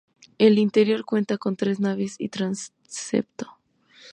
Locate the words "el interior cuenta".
0.39-1.37